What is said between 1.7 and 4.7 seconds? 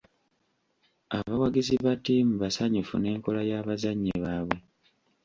ba ttiimu basanyufu n'enkola y'abazannyi baabwe.